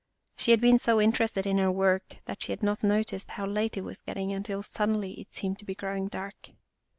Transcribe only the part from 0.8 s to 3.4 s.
interested in her work that she had not noticed